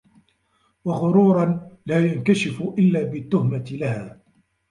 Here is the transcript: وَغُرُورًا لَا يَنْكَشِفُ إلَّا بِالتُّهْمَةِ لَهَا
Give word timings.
وَغُرُورًا 0.85 1.69
لَا 1.85 1.99
يَنْكَشِفُ 2.05 2.61
إلَّا 2.61 3.03
بِالتُّهْمَةِ 3.03 3.65
لَهَا 3.71 4.19